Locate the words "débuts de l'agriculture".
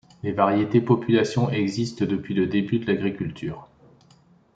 2.47-3.67